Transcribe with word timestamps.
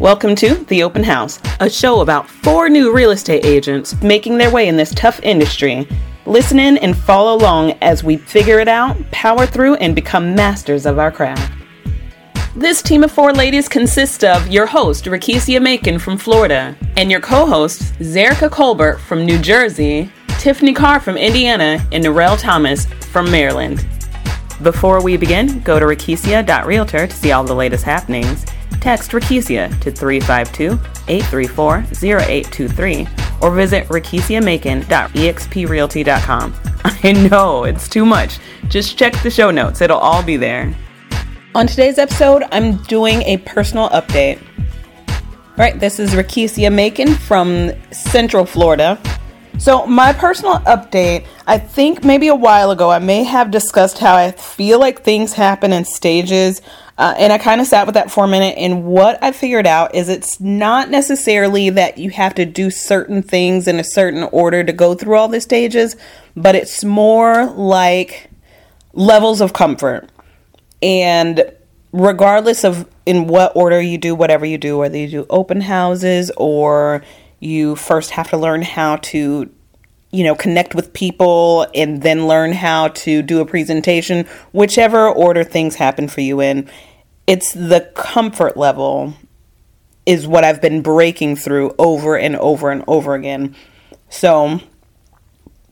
Welcome 0.00 0.34
to 0.36 0.56
The 0.66 0.82
Open 0.82 1.02
House, 1.02 1.40
a 1.58 1.70
show 1.70 2.02
about 2.02 2.28
four 2.28 2.68
new 2.68 2.94
real 2.94 3.12
estate 3.12 3.46
agents 3.46 3.98
making 4.02 4.36
their 4.36 4.50
way 4.50 4.68
in 4.68 4.76
this 4.76 4.92
tough 4.94 5.18
industry. 5.22 5.88
Listen 6.26 6.58
in 6.58 6.76
and 6.76 6.94
follow 6.94 7.34
along 7.34 7.72
as 7.80 8.04
we 8.04 8.18
figure 8.18 8.60
it 8.60 8.68
out, 8.68 8.98
power 9.10 9.46
through, 9.46 9.76
and 9.76 9.94
become 9.94 10.34
masters 10.34 10.84
of 10.84 10.98
our 10.98 11.10
craft. 11.10 11.50
This 12.54 12.82
team 12.82 13.04
of 13.04 13.10
four 13.10 13.32
ladies 13.32 13.70
consists 13.70 14.22
of 14.22 14.48
your 14.48 14.66
host, 14.66 15.06
Rickesia 15.06 15.62
Macon 15.62 15.98
from 15.98 16.18
Florida, 16.18 16.76
and 16.98 17.10
your 17.10 17.20
co 17.20 17.46
hosts, 17.46 17.92
Zarica 17.92 18.50
Colbert 18.50 18.98
from 18.98 19.24
New 19.24 19.38
Jersey, 19.38 20.12
Tiffany 20.38 20.74
Carr 20.74 21.00
from 21.00 21.16
Indiana, 21.16 21.82
and 21.90 22.04
Norelle 22.04 22.38
Thomas 22.38 22.84
from 22.84 23.30
Maryland. 23.30 23.86
Before 24.62 25.02
we 25.02 25.16
begin, 25.16 25.60
go 25.60 25.80
to 25.80 25.86
rickesia.realtor 25.86 27.06
to 27.06 27.16
see 27.16 27.32
all 27.32 27.44
the 27.44 27.54
latest 27.54 27.84
happenings. 27.84 28.44
Text 28.80 29.12
Rickesia 29.12 29.70
to 29.80 29.90
352 29.90 30.78
834 31.08 31.84
0823 32.02 33.06
or 33.42 33.50
visit 33.50 33.86
rickesiamacon.exprealty.com. 33.88 36.54
I 36.84 37.12
know, 37.12 37.64
it's 37.64 37.88
too 37.88 38.06
much. 38.06 38.38
Just 38.68 38.96
check 38.98 39.20
the 39.22 39.30
show 39.30 39.50
notes, 39.50 39.80
it'll 39.80 39.98
all 39.98 40.22
be 40.22 40.36
there. 40.36 40.72
On 41.54 41.66
today's 41.66 41.96
episode, 41.98 42.44
I'm 42.52 42.76
doing 42.84 43.22
a 43.22 43.38
personal 43.38 43.88
update. 43.90 44.38
All 45.08 45.56
right, 45.56 45.80
this 45.80 45.98
is 45.98 46.10
Rickesia 46.10 46.70
Macon 46.72 47.14
from 47.14 47.72
Central 47.90 48.44
Florida. 48.44 49.00
So, 49.58 49.86
my 49.86 50.12
personal 50.12 50.58
update, 50.60 51.26
I 51.46 51.58
think 51.58 52.04
maybe 52.04 52.28
a 52.28 52.34
while 52.34 52.70
ago, 52.70 52.90
I 52.90 52.98
may 52.98 53.24
have 53.24 53.50
discussed 53.50 53.98
how 53.98 54.14
I 54.14 54.32
feel 54.32 54.78
like 54.78 55.02
things 55.02 55.32
happen 55.32 55.72
in 55.72 55.84
stages. 55.84 56.60
Uh, 56.98 57.14
and 57.18 57.32
I 57.32 57.38
kind 57.38 57.60
of 57.60 57.66
sat 57.66 57.86
with 57.86 57.94
that 57.94 58.10
for 58.10 58.24
a 58.24 58.28
minute. 58.28 58.56
And 58.58 58.84
what 58.84 59.22
I 59.22 59.32
figured 59.32 59.66
out 59.66 59.94
is 59.94 60.08
it's 60.08 60.40
not 60.40 60.90
necessarily 60.90 61.70
that 61.70 61.98
you 61.98 62.10
have 62.10 62.34
to 62.36 62.44
do 62.44 62.70
certain 62.70 63.22
things 63.22 63.66
in 63.66 63.78
a 63.78 63.84
certain 63.84 64.24
order 64.24 64.62
to 64.62 64.72
go 64.72 64.94
through 64.94 65.16
all 65.16 65.28
the 65.28 65.40
stages, 65.40 65.96
but 66.36 66.54
it's 66.54 66.84
more 66.84 67.46
like 67.46 68.30
levels 68.92 69.40
of 69.40 69.52
comfort. 69.52 70.08
And 70.82 71.50
regardless 71.92 72.64
of 72.64 72.88
in 73.06 73.26
what 73.26 73.54
order 73.56 73.80
you 73.80 73.98
do 73.98 74.14
whatever 74.14 74.44
you 74.44 74.58
do, 74.58 74.78
whether 74.78 74.96
you 74.96 75.08
do 75.08 75.26
open 75.30 75.62
houses 75.62 76.30
or 76.36 77.02
you 77.40 77.76
first 77.76 78.10
have 78.10 78.30
to 78.30 78.36
learn 78.36 78.62
how 78.62 78.96
to 78.96 79.50
you 80.12 80.24
know 80.24 80.34
connect 80.34 80.74
with 80.74 80.92
people 80.92 81.66
and 81.74 82.02
then 82.02 82.26
learn 82.26 82.52
how 82.52 82.88
to 82.88 83.22
do 83.22 83.40
a 83.40 83.46
presentation 83.46 84.26
whichever 84.52 85.08
order 85.08 85.44
things 85.44 85.76
happen 85.76 86.08
for 86.08 86.20
you 86.20 86.40
in. 86.40 86.68
It's 87.26 87.52
the 87.52 87.90
comfort 87.94 88.56
level 88.56 89.14
is 90.06 90.26
what 90.26 90.44
I've 90.44 90.62
been 90.62 90.82
breaking 90.82 91.36
through 91.36 91.74
over 91.78 92.16
and 92.16 92.36
over 92.36 92.70
and 92.70 92.84
over 92.86 93.14
again. 93.14 93.56
So 94.08 94.60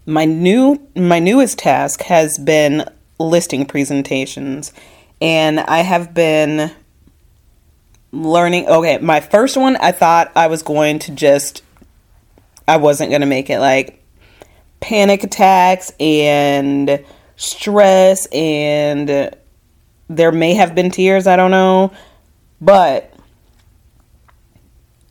my 0.06 0.24
new 0.24 0.86
my 0.96 1.20
newest 1.20 1.58
task 1.58 2.02
has 2.02 2.38
been 2.38 2.84
listing 3.18 3.64
presentations. 3.66 4.72
And 5.20 5.60
I 5.60 5.78
have 5.78 6.12
been 6.12 6.72
learning. 8.14 8.68
Okay, 8.68 8.98
my 8.98 9.20
first 9.20 9.56
one, 9.56 9.76
I 9.76 9.92
thought 9.92 10.32
I 10.36 10.46
was 10.46 10.62
going 10.62 11.00
to 11.00 11.12
just, 11.12 11.62
I 12.68 12.76
wasn't 12.76 13.10
going 13.10 13.20
to 13.20 13.26
make 13.26 13.50
it. 13.50 13.58
Like 13.58 14.02
panic 14.80 15.24
attacks 15.24 15.92
and 15.98 17.04
stress, 17.36 18.26
and 18.32 19.36
there 20.08 20.32
may 20.32 20.54
have 20.54 20.74
been 20.74 20.90
tears, 20.90 21.26
I 21.26 21.36
don't 21.36 21.50
know. 21.50 21.92
But 22.60 23.12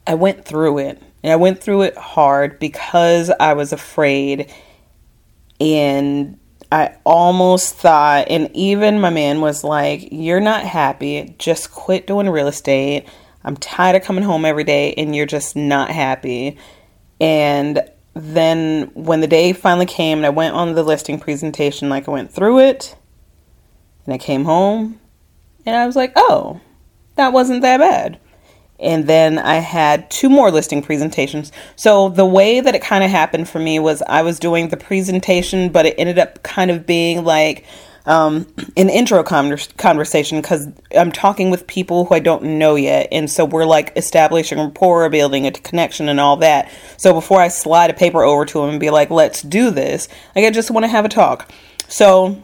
I 0.08 0.16
went 0.16 0.46
through 0.46 0.80
it. 0.80 1.02
And 1.24 1.32
I 1.32 1.38
went 1.38 1.62
through 1.62 1.84
it 1.84 1.98
hard 1.98 2.60
because 2.60 3.32
I 3.40 3.54
was 3.54 3.72
afraid. 3.72 4.54
And 5.62 6.38
I 6.74 6.98
almost 7.04 7.76
thought, 7.76 8.30
and 8.32 8.50
even 8.56 9.00
my 9.00 9.12
man 9.12 9.42
was 9.42 9.64
like, 9.64 10.08
You're 10.12 10.40
not 10.40 10.64
happy. 10.64 11.36
Just 11.38 11.72
quit 11.72 12.08
doing 12.08 12.28
real 12.28 12.48
estate. 12.48 13.06
I'm 13.44 13.56
tired 13.58 13.96
of 13.96 14.02
coming 14.02 14.24
home 14.24 14.44
every 14.44 14.64
day 14.64 14.96
and 14.96 15.16
you're 15.16 15.28
just 15.28 15.56
not 15.56 15.92
happy. 15.92 16.58
And 17.22 17.80
then 18.16 18.90
when 18.96 19.22
the 19.22 19.28
day 19.28 19.54
finally 19.54 19.86
came 19.86 20.18
and 20.18 20.26
I 20.26 20.32
went 20.32 20.56
on 20.56 20.74
the 20.74 20.82
listing 20.82 21.20
presentation, 21.20 21.90
like 21.90 22.08
I 22.08 22.12
went 22.12 22.32
through 22.32 22.62
it 22.62 22.96
and 24.06 24.16
I 24.16 24.18
came 24.18 24.44
home 24.44 25.00
and 25.68 25.76
I 25.76 25.86
was 25.86 25.96
like, 25.96 26.14
Oh, 26.16 26.60
that 27.18 27.34
wasn't 27.34 27.62
that 27.62 27.78
bad 27.78 28.20
and 28.84 29.08
then 29.08 29.40
I 29.40 29.56
had 29.56 30.10
two 30.12 30.30
more 30.30 30.52
listing 30.52 30.82
presentations. 30.82 31.52
So 31.76 32.10
the 32.10 32.26
way 32.26 32.60
that 32.60 32.76
it 32.76 32.82
kind 32.82 33.04
of 33.04 33.10
happened 33.10 33.50
for 33.50 33.60
me 33.60 33.80
was 33.80 34.02
I 34.04 34.22
was 34.22 34.40
doing 34.40 34.70
the 34.70 34.78
presentation, 34.78 35.70
but 35.70 35.86
it 35.86 35.96
ended 35.98 36.20
up 36.20 36.44
kind 36.44 36.70
of 36.70 36.86
being 36.86 37.24
like 37.24 37.66
um, 38.06 38.48
an 38.76 38.90
intro 38.90 39.24
conversation 39.24 40.42
because 40.42 40.68
I'm 40.96 41.12
talking 41.12 41.50
with 41.50 41.68
people 41.68 42.06
who 42.06 42.16
I 42.16 42.20
don't 42.20 42.44
know 42.44 42.76
yet, 42.76 43.08
and 43.12 43.30
so 43.30 43.46
we're 43.46 43.66
like 43.66 43.94
establishing 43.96 44.60
rapport, 44.60 45.10
building 45.10 45.48
a 45.48 45.52
connection, 45.52 46.10
and 46.10 46.20
all 46.20 46.38
that. 46.38 46.70
So 46.98 47.14
before 47.14 47.42
I 47.42 47.48
slide 47.48 47.90
a 47.90 47.94
paper 47.94 48.24
over 48.24 48.46
to 48.46 48.60
them 48.60 48.72
and 48.72 48.80
be 48.80 48.90
like, 48.90 49.10
"Let's 49.10 49.42
do 49.42 49.72
this," 49.72 50.10
like 50.36 50.46
I 50.46 50.52
just 50.52 50.70
want 50.70 50.84
to 50.84 50.90
have 50.90 51.06
a 51.06 51.10
talk. 51.10 51.50
So 51.88 52.44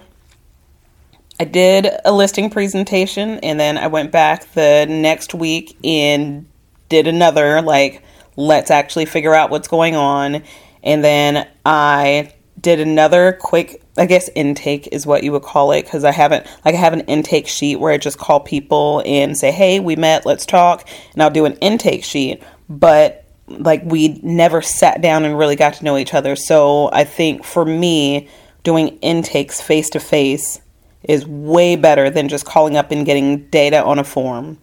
I 1.40 1.46
did 1.46 1.90
a 2.04 2.12
listing 2.12 2.50
presentation 2.50 3.40
and 3.40 3.58
then 3.58 3.78
I 3.78 3.88
went 3.88 4.12
back 4.12 4.52
the 4.54 4.86
next 4.90 5.34
week 5.34 5.78
and 5.86 6.46
did 6.90 7.08
another, 7.08 7.62
like, 7.62 8.04
let's 8.36 8.70
actually 8.72 9.06
figure 9.06 9.34
out 9.34 9.50
what's 9.50 9.70
going 9.70 9.96
on. 9.96 10.44
And 10.84 11.04
then 11.04 11.48
I 11.66 12.34
did 12.60 12.82
another 12.82 13.38
quick, 13.40 13.82
I 13.98 14.06
guess, 14.06 14.30
intake 14.36 14.90
is 14.92 15.06
what 15.06 15.24
you 15.24 15.32
would 15.32 15.44
call 15.44 15.72
it, 15.72 15.84
because 15.84 16.04
I 16.04 16.12
haven't, 16.12 16.46
like, 16.66 16.76
I 16.76 16.78
have 16.78 16.92
an 16.92 17.02
intake 17.02 17.48
sheet 17.48 17.78
where 17.78 17.94
I 17.94 17.98
just 17.98 18.18
call 18.18 18.42
people 18.42 19.02
and 19.06 19.38
say, 19.38 19.52
hey, 19.52 19.80
we 19.80 19.96
met, 19.96 20.26
let's 20.26 20.46
talk. 20.46 20.90
And 21.14 21.24
I'll 21.24 21.30
do 21.30 21.46
an 21.46 21.54
intake 21.58 22.04
sheet. 22.04 22.44
But, 22.68 23.26
like, 23.48 23.82
we 23.86 24.20
never 24.24 24.62
sat 24.62 25.02
down 25.02 25.24
and 25.24 25.38
really 25.38 25.56
got 25.56 25.76
to 25.76 25.86
know 25.86 25.98
each 25.98 26.14
other. 26.14 26.36
So 26.36 26.90
I 26.92 27.06
think 27.06 27.46
for 27.46 27.64
me, 27.64 28.28
doing 28.64 28.90
intakes 29.00 29.62
face 29.62 29.90
to 29.92 30.02
face 30.02 30.60
is 31.04 31.26
way 31.26 31.76
better 31.76 32.10
than 32.10 32.28
just 32.28 32.46
calling 32.46 32.76
up 32.76 32.92
and 32.92 33.06
getting 33.06 33.48
data 33.50 33.84
on 33.84 34.00
a 34.00 34.04
form 34.04 34.58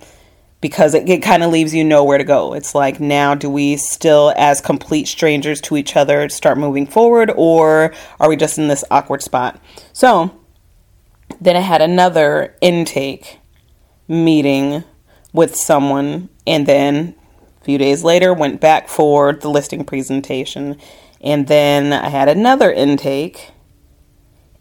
because 0.60 0.94
it, 0.94 1.08
it 1.08 1.22
kind 1.22 1.42
of 1.42 1.50
leaves 1.50 1.74
you 1.74 1.84
nowhere 1.84 2.18
to 2.18 2.24
go. 2.24 2.52
It's 2.54 2.74
like, 2.74 2.98
now 2.98 3.34
do 3.34 3.48
we 3.48 3.76
still, 3.76 4.32
as 4.36 4.60
complete 4.60 5.06
strangers 5.06 5.60
to 5.62 5.76
each 5.76 5.96
other, 5.96 6.28
start 6.28 6.58
moving 6.58 6.86
forward, 6.86 7.30
or 7.36 7.94
are 8.18 8.28
we 8.28 8.36
just 8.36 8.58
in 8.58 8.68
this 8.68 8.84
awkward 8.90 9.22
spot? 9.22 9.60
So 9.92 10.38
then 11.40 11.56
I 11.56 11.60
had 11.60 11.82
another 11.82 12.54
intake 12.60 13.38
meeting 14.08 14.84
with 15.32 15.54
someone, 15.54 16.30
and 16.46 16.66
then 16.66 17.14
a 17.60 17.64
few 17.64 17.78
days 17.78 18.02
later 18.02 18.32
went 18.32 18.60
back 18.60 18.88
for 18.88 19.34
the 19.34 19.50
listing 19.50 19.84
presentation. 19.84 20.78
And 21.20 21.46
then 21.48 21.92
I 21.92 22.08
had 22.08 22.28
another 22.28 22.72
intake 22.72 23.50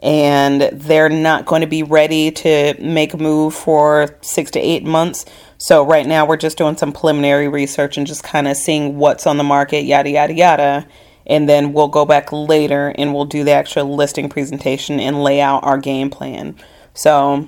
and 0.01 0.61
they're 0.73 1.09
not 1.09 1.45
going 1.45 1.61
to 1.61 1.67
be 1.67 1.83
ready 1.83 2.31
to 2.31 2.75
make 2.79 3.13
a 3.13 3.17
move 3.17 3.53
for 3.53 4.17
six 4.21 4.51
to 4.51 4.59
eight 4.59 4.83
months. 4.83 5.25
So, 5.57 5.85
right 5.85 6.05
now, 6.05 6.25
we're 6.25 6.37
just 6.37 6.57
doing 6.57 6.77
some 6.77 6.91
preliminary 6.91 7.47
research 7.47 7.97
and 7.97 8.05
just 8.05 8.23
kind 8.23 8.47
of 8.47 8.57
seeing 8.57 8.97
what's 8.97 9.25
on 9.25 9.37
the 9.37 9.43
market, 9.43 9.81
yada, 9.85 10.09
yada, 10.09 10.33
yada. 10.33 10.87
And 11.25 11.49
then 11.49 11.73
we'll 11.73 11.87
go 11.87 12.05
back 12.05 12.31
later 12.31 12.93
and 12.97 13.13
we'll 13.13 13.25
do 13.25 13.43
the 13.43 13.51
actual 13.51 13.95
listing 13.95 14.29
presentation 14.29 14.99
and 14.99 15.23
lay 15.23 15.41
out 15.41 15.63
our 15.63 15.77
game 15.77 16.09
plan. 16.09 16.55
So, 16.93 17.47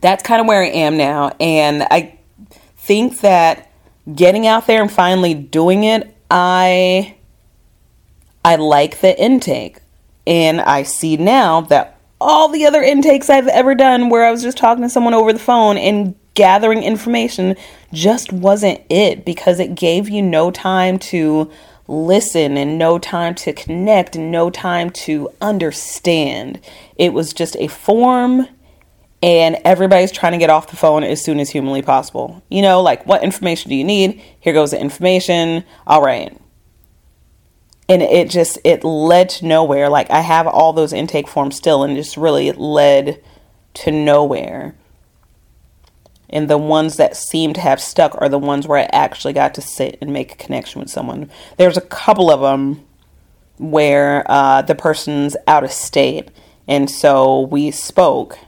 that's 0.00 0.22
kind 0.22 0.40
of 0.40 0.46
where 0.46 0.62
I 0.62 0.68
am 0.68 0.96
now. 0.96 1.32
And 1.40 1.82
I 1.90 2.18
think 2.76 3.20
that 3.20 3.70
getting 4.14 4.46
out 4.46 4.66
there 4.66 4.82
and 4.82 4.92
finally 4.92 5.34
doing 5.34 5.84
it, 5.84 6.14
I. 6.30 7.16
I 8.44 8.56
like 8.56 9.00
the 9.00 9.16
intake. 9.16 9.81
And 10.26 10.60
I 10.60 10.82
see 10.82 11.16
now 11.16 11.62
that 11.62 11.98
all 12.20 12.48
the 12.48 12.66
other 12.66 12.82
intakes 12.82 13.28
I've 13.28 13.48
ever 13.48 13.74
done 13.74 14.08
where 14.08 14.24
I 14.24 14.30
was 14.30 14.42
just 14.42 14.56
talking 14.56 14.82
to 14.82 14.90
someone 14.90 15.14
over 15.14 15.32
the 15.32 15.38
phone 15.38 15.76
and 15.76 16.14
gathering 16.34 16.82
information 16.82 17.56
just 17.92 18.32
wasn't 18.32 18.80
it 18.88 19.24
because 19.24 19.58
it 19.58 19.74
gave 19.74 20.08
you 20.08 20.22
no 20.22 20.50
time 20.50 20.98
to 20.98 21.50
listen 21.88 22.56
and 22.56 22.78
no 22.78 22.98
time 22.98 23.34
to 23.34 23.52
connect 23.52 24.14
and 24.14 24.30
no 24.30 24.50
time 24.50 24.90
to 24.90 25.28
understand. 25.40 26.60
It 26.96 27.12
was 27.12 27.32
just 27.32 27.56
a 27.56 27.66
form 27.66 28.46
and 29.20 29.58
everybody's 29.64 30.12
trying 30.12 30.32
to 30.32 30.38
get 30.38 30.50
off 30.50 30.70
the 30.70 30.76
phone 30.76 31.04
as 31.04 31.22
soon 31.22 31.38
as 31.38 31.50
humanly 31.50 31.82
possible. 31.82 32.42
You 32.48 32.62
know, 32.62 32.80
like 32.80 33.04
what 33.04 33.22
information 33.24 33.68
do 33.68 33.74
you 33.74 33.84
need? 33.84 34.22
Here 34.40 34.52
goes 34.52 34.70
the 34.70 34.80
information. 34.80 35.64
All 35.86 36.02
right 36.02 36.38
and 37.92 38.02
it 38.02 38.30
just 38.30 38.58
it 38.64 38.84
led 38.84 39.28
to 39.30 39.46
nowhere 39.46 39.88
like 39.90 40.10
i 40.10 40.20
have 40.20 40.46
all 40.46 40.72
those 40.72 40.92
intake 40.94 41.28
forms 41.28 41.56
still 41.56 41.84
and 41.84 41.96
just 41.96 42.16
really 42.16 42.52
led 42.52 43.22
to 43.74 43.90
nowhere 43.92 44.74
And 46.30 46.50
the 46.50 46.58
ones 46.58 46.96
that 46.98 47.16
seem 47.16 47.54
to 47.54 47.62
have 47.62 47.80
stuck 47.80 48.20
are 48.20 48.28
the 48.28 48.38
ones 48.38 48.68
where 48.68 48.80
I 48.80 48.88
actually 48.92 49.34
got 49.34 49.54
to 49.54 49.62
sit 49.62 49.98
and 50.02 50.12
make 50.12 50.32
a 50.34 50.36
connection 50.36 50.80
with 50.80 50.90
someone. 50.90 51.30
There's 51.58 51.78
a 51.78 51.82
couple 51.82 52.30
of 52.30 52.42
them 52.42 52.84
where 53.58 54.24
uh, 54.30 54.62
the 54.62 54.76
person's 54.76 55.36
out 55.48 55.64
of 55.64 55.72
state. 55.72 56.30
And 56.68 56.90
so 56.90 57.42
we 57.42 57.70
spoke. 57.72 58.38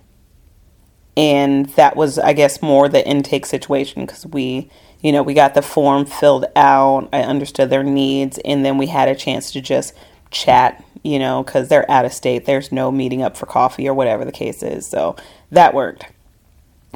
And 1.16 1.68
that 1.70 1.96
was, 1.96 2.18
I 2.18 2.34
guess, 2.34 2.62
more 2.62 2.88
the 2.88 3.06
intake 3.06 3.46
situation 3.46 4.04
because 4.06 4.26
we, 4.26 4.70
you 5.04 5.12
know, 5.12 5.22
we 5.22 5.34
got 5.34 5.52
the 5.52 5.60
form 5.60 6.06
filled 6.06 6.46
out. 6.56 7.10
I 7.12 7.20
understood 7.20 7.68
their 7.68 7.82
needs. 7.82 8.38
And 8.38 8.64
then 8.64 8.78
we 8.78 8.86
had 8.86 9.06
a 9.06 9.14
chance 9.14 9.52
to 9.52 9.60
just 9.60 9.92
chat, 10.30 10.82
you 11.02 11.18
know, 11.18 11.42
because 11.42 11.68
they're 11.68 11.88
out 11.90 12.06
of 12.06 12.14
state. 12.14 12.46
There's 12.46 12.72
no 12.72 12.90
meeting 12.90 13.20
up 13.20 13.36
for 13.36 13.44
coffee 13.44 13.86
or 13.86 13.92
whatever 13.92 14.24
the 14.24 14.32
case 14.32 14.62
is. 14.62 14.86
So 14.86 15.14
that 15.50 15.74
worked. 15.74 16.06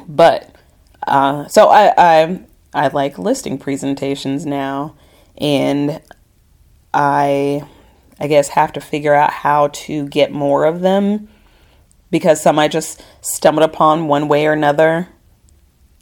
But 0.07 0.55
uh, 1.05 1.47
so 1.49 1.69
I, 1.69 1.93
I 1.97 2.41
I 2.73 2.87
like 2.87 3.19
listing 3.19 3.59
presentations 3.59 4.43
now, 4.43 4.95
and 5.37 6.01
I 6.93 7.61
I 8.19 8.27
guess 8.27 8.49
have 8.49 8.73
to 8.73 8.81
figure 8.81 9.13
out 9.13 9.31
how 9.31 9.67
to 9.67 10.07
get 10.07 10.31
more 10.31 10.65
of 10.65 10.81
them 10.81 11.29
because 12.09 12.41
some 12.41 12.57
I 12.57 12.69
just 12.69 13.03
stumbled 13.21 13.63
upon 13.63 14.07
one 14.07 14.27
way 14.27 14.47
or 14.47 14.53
another, 14.53 15.09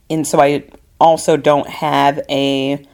and 0.09 0.25
so 0.25 0.39
I 0.39 0.63
also 0.99 1.37
don't 1.37 1.69
have 1.69 2.19
a 2.29 2.85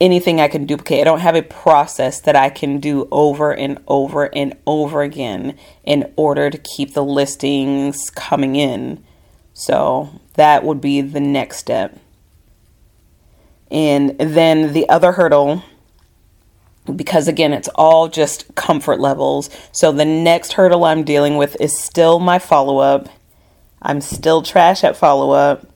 anything 0.00 0.40
I 0.40 0.48
can 0.48 0.66
duplicate. 0.66 1.00
I 1.00 1.04
don't 1.04 1.20
have 1.20 1.36
a 1.36 1.42
process 1.42 2.18
that 2.20 2.34
I 2.34 2.50
can 2.50 2.80
do 2.80 3.06
over 3.12 3.54
and 3.54 3.80
over 3.86 4.34
and 4.34 4.56
over 4.66 5.02
again 5.02 5.56
in 5.84 6.12
order 6.16 6.50
to 6.50 6.58
keep 6.58 6.92
the 6.92 7.04
listings 7.04 8.10
coming 8.10 8.56
in. 8.56 9.04
So 9.54 10.20
that 10.34 10.64
would 10.64 10.80
be 10.80 11.02
the 11.02 11.20
next 11.20 11.58
step. 11.58 11.98
And 13.70 14.18
then 14.18 14.72
the 14.72 14.88
other 14.88 15.12
hurdle, 15.12 15.62
because 16.94 17.28
again, 17.28 17.52
it's 17.52 17.68
all 17.76 18.08
just 18.08 18.52
comfort 18.56 18.98
levels. 18.98 19.50
So 19.70 19.92
the 19.92 20.04
next 20.04 20.54
hurdle 20.54 20.84
I'm 20.84 21.04
dealing 21.04 21.36
with 21.36 21.56
is 21.60 21.78
still 21.78 22.18
my 22.18 22.40
follow 22.40 22.78
up. 22.78 23.08
I'm 23.80 24.00
still 24.00 24.42
trash 24.42 24.82
at 24.82 24.96
follow 24.96 25.30
up. 25.30 25.71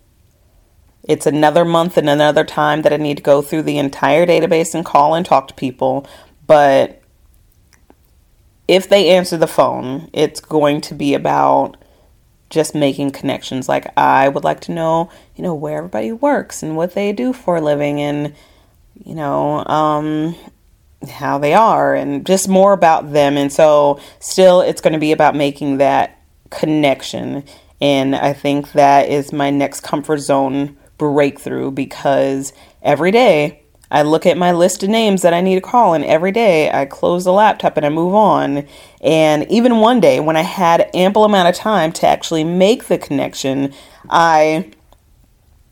It's 1.07 1.27
another 1.27 1.65
month 1.65 1.97
and 1.97 2.09
another 2.09 2.45
time 2.45 2.83
that 2.83 2.93
I 2.93 2.97
need 2.97 3.19
to 3.19 3.23
go 3.23 3.41
through 3.41 3.63
the 3.63 3.79
entire 3.79 4.27
database 4.27 4.75
and 4.75 4.85
call 4.85 5.15
and 5.15 5.25
talk 5.25 5.49
to 5.49 5.55
people. 5.55 6.07
But 6.47 7.01
if 8.69 8.89
they 8.89 9.11
answer 9.11 9.37
the 9.37 9.47
phone, 9.47 10.11
it's 10.13 10.41
going 10.41 10.81
to 10.83 10.95
be 10.95 11.15
about 11.15 11.77
just 12.51 12.75
making 12.75 13.11
connections. 13.11 13.69
Like 13.69 13.87
I 13.97 14.29
would 14.29 14.45
like 14.45 14.61
to 14.63 14.73
know, 14.73 15.11
you 15.37 15.43
know, 15.43 15.55
where 15.55 15.79
everybody 15.79 16.13
works 16.13 16.63
and 16.63 16.77
what 16.77 16.95
they 16.95 17.13
do 17.13 17.33
for 17.33 17.57
a 17.57 17.61
living 17.61 18.01
and 18.01 18.35
you 19.05 19.15
know, 19.15 19.65
um 19.67 20.35
how 21.11 21.39
they 21.39 21.55
are 21.55 21.95
and 21.95 22.27
just 22.27 22.49
more 22.49 22.73
about 22.73 23.13
them. 23.13 23.37
And 23.37 23.53
so 23.53 24.01
still 24.19 24.61
it's 24.61 24.81
going 24.81 24.95
to 24.95 24.99
be 24.99 25.13
about 25.13 25.37
making 25.37 25.77
that 25.79 26.21
connection. 26.51 27.45
And 27.81 28.17
I 28.17 28.33
think 28.33 28.73
that 28.73 29.09
is 29.09 29.33
my 29.33 29.51
next 29.51 29.81
comfort 29.81 30.19
zone 30.19 30.77
breakthrough 30.99 31.71
because 31.71 32.53
every 32.83 33.11
day 33.11 33.63
I 33.91 34.03
look 34.03 34.27
at 34.27 34.37
my 34.37 34.53
list 34.53 34.83
of 34.83 34.89
names 34.89 35.23
that 35.23 35.33
I 35.33 35.41
need 35.41 35.55
to 35.55 35.61
call, 35.61 35.95
and 35.95 36.05
every 36.05 36.33
day 36.33 36.71
I 36.71 36.87
close 36.87 37.25
the 37.25 37.33
laptop 37.33 37.77
and 37.77 37.87
I 37.87 37.89
move 37.89 38.15
on. 38.15 38.67
And 39.01 39.51
even 39.51 39.79
one 39.79 40.01
day 40.01 40.19
when 40.19 40.37
I 40.37 40.43
had 40.43 40.91
ample 40.93 41.25
amount 41.25 41.49
of 41.49 41.55
time 41.55 41.93
to 41.93 42.07
actually 42.07 42.45
make 42.45 42.85
the 42.85 42.99
connection, 42.99 43.73
I 44.11 44.71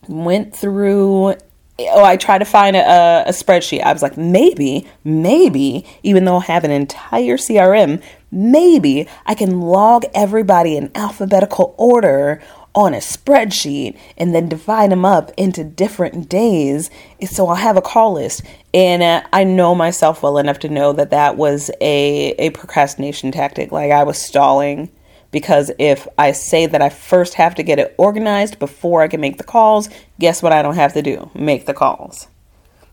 went 0.07 0.55
through. 0.55 1.35
Oh, 1.77 2.05
I 2.05 2.15
tried 2.15 2.37
to 2.37 2.45
find 2.45 2.77
a, 2.77 3.25
a 3.27 3.31
spreadsheet. 3.31 3.83
I 3.83 3.91
was 3.91 4.01
like, 4.01 4.15
maybe, 4.15 4.87
maybe, 5.03 5.85
even 6.03 6.23
though 6.23 6.37
I 6.37 6.45
have 6.45 6.63
an 6.63 6.71
entire 6.71 7.35
CRM, 7.35 8.01
maybe 8.31 9.09
I 9.25 9.35
can 9.35 9.59
log 9.59 10.05
everybody 10.13 10.77
in 10.77 10.89
alphabetical 10.95 11.75
order 11.77 12.41
on 12.75 12.93
a 12.93 12.97
spreadsheet 12.97 13.97
and 14.17 14.35
then 14.35 14.49
divide 14.49 14.91
them 14.91 15.05
up 15.05 15.31
into 15.37 15.63
different 15.63 16.29
days. 16.29 16.91
So 17.25 17.47
I'll 17.47 17.55
have 17.55 17.77
a 17.77 17.81
call 17.81 18.13
list. 18.13 18.43
And 18.73 19.01
uh, 19.01 19.23
I 19.31 19.45
know 19.45 19.73
myself 19.73 20.21
well 20.21 20.37
enough 20.37 20.59
to 20.59 20.69
know 20.69 20.91
that 20.93 21.09
that 21.11 21.37
was 21.37 21.71
a, 21.79 22.31
a 22.37 22.49
procrastination 22.51 23.31
tactic. 23.31 23.71
Like 23.71 23.91
I 23.91 24.03
was 24.03 24.21
stalling 24.21 24.91
because 25.31 25.71
if 25.79 26.07
I 26.17 26.33
say 26.33 26.65
that 26.65 26.81
I 26.81 26.89
first 26.89 27.35
have 27.35 27.55
to 27.55 27.63
get 27.63 27.79
it 27.79 27.95
organized 27.97 28.59
before 28.59 29.01
I 29.01 29.07
can 29.07 29.21
make 29.21 29.37
the 29.37 29.43
calls, 29.43 29.89
guess 30.19 30.43
what 30.43 30.51
I 30.51 30.61
don't 30.61 30.75
have 30.75 30.93
to 30.93 31.01
do? 31.01 31.31
Make 31.33 31.65
the 31.65 31.73
calls. 31.73 32.27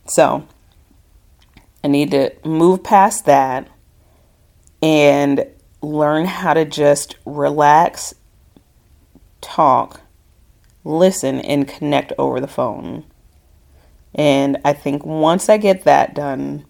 So 0.07 0.47
I 1.83 1.89
need 1.89 2.13
to 2.13 2.33
move 2.45 2.85
past 2.85 3.27
that 3.27 3.69
and 4.81 5.47
learn 5.83 6.25
how 6.25 6.55
to 6.55 6.65
just 6.65 7.17
relax 7.25 8.15
talk, 9.43 10.01
listen, 10.85 11.41
and 11.41 11.69
connect 11.69 12.13
over 12.19 12.41
the 12.41 12.49
phone. 12.49 13.05
And 14.15 14.59
I 14.65 14.73
think 14.73 15.05
once 15.05 15.49
I 15.49 15.59
get 15.59 15.85
that 15.85 16.15
done, 16.15 16.65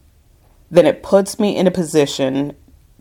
then 0.70 0.86
it 0.86 1.02
puts 1.02 1.38
me 1.38 1.56
in 1.56 1.66
a 1.66 1.70
position 1.70 2.56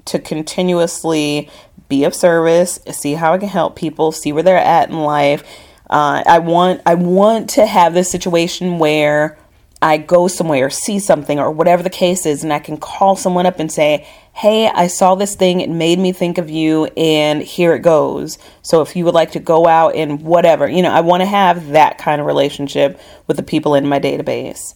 to 0.05 0.19
continuously 0.19 1.49
be 1.87 2.03
of 2.03 2.15
service, 2.15 2.79
see 2.91 3.13
how 3.13 3.33
I 3.33 3.37
can 3.37 3.49
help 3.49 3.75
people, 3.75 4.11
see 4.11 4.31
where 4.31 4.43
they're 4.43 4.57
at 4.57 4.89
in 4.89 5.01
life. 5.01 5.43
Uh, 5.89 6.23
I 6.25 6.39
want 6.39 6.81
I 6.85 6.95
want 6.95 7.49
to 7.51 7.65
have 7.65 7.93
this 7.93 8.09
situation 8.09 8.79
where 8.79 9.37
I 9.81 9.97
go 9.97 10.27
somewhere, 10.27 10.69
see 10.69 10.99
something, 10.99 11.39
or 11.39 11.51
whatever 11.51 11.83
the 11.83 11.89
case 11.89 12.25
is, 12.25 12.43
and 12.43 12.53
I 12.53 12.59
can 12.59 12.77
call 12.77 13.15
someone 13.15 13.45
up 13.45 13.59
and 13.59 13.71
say, 13.71 14.07
hey, 14.33 14.67
I 14.67 14.87
saw 14.87 15.15
this 15.15 15.35
thing, 15.35 15.59
it 15.59 15.69
made 15.69 15.99
me 15.99 16.11
think 16.11 16.37
of 16.37 16.49
you, 16.49 16.85
and 16.97 17.41
here 17.41 17.73
it 17.73 17.79
goes. 17.79 18.37
So 18.61 18.81
if 18.81 18.95
you 18.95 19.05
would 19.05 19.13
like 19.13 19.31
to 19.31 19.39
go 19.39 19.67
out 19.67 19.95
and 19.95 20.21
whatever, 20.21 20.67
you 20.67 20.81
know, 20.81 20.91
I 20.91 21.01
want 21.01 21.21
to 21.21 21.27
have 21.27 21.69
that 21.69 21.97
kind 21.97 22.21
of 22.21 22.27
relationship 22.27 22.99
with 23.27 23.37
the 23.37 23.43
people 23.43 23.75
in 23.75 23.87
my 23.87 23.99
database. 23.99 24.75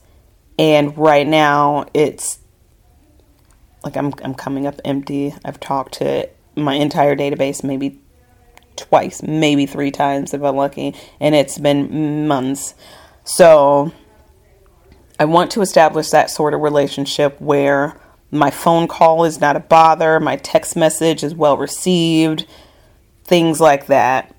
And 0.60 0.98
right 0.98 1.26
now, 1.26 1.86
it's 1.94 2.40
like 3.84 3.96
I'm, 3.96 4.14
I'm 4.24 4.34
coming 4.34 4.68
up 4.68 4.80
empty. 4.84 5.34
I've 5.44 5.60
talked 5.60 5.96
to 5.96 6.30
my 6.56 6.76
entire 6.76 7.16
database 7.16 7.64
maybe 7.64 8.00
twice, 8.76 9.22
maybe 9.22 9.66
three 9.66 9.92
times 9.92 10.34
if 10.34 10.44
I'm 10.44 10.56
lucky, 10.56 10.96
and 11.20 11.34
it's 11.34 11.58
been 11.58 12.28
months. 12.28 12.76
So 13.24 13.94
I 15.20 15.26
want 15.26 15.52
to 15.52 15.62
establish 15.62 16.10
that 16.10 16.30
sort 16.30 16.54
of 16.54 16.62
relationship 16.62 17.40
where 17.40 18.00
my 18.32 18.52
phone 18.52 18.88
call 18.88 19.24
is 19.24 19.40
not 19.40 19.56
a 19.56 19.60
bother, 19.60 20.20
my 20.20 20.36
text 20.38 20.76
message 20.76 21.24
is 21.24 21.36
well 21.36 21.58
received, 21.58 22.46
things 23.24 23.60
like 23.62 23.88
that. 23.88 24.36